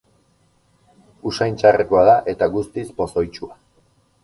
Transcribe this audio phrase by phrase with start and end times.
[1.33, 3.55] Usain txarrekoa da, eta guztiz pozoitsua.